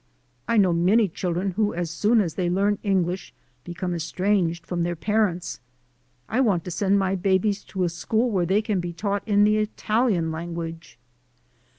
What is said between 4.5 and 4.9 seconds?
from